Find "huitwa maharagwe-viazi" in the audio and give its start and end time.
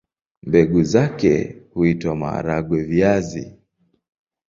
1.73-3.53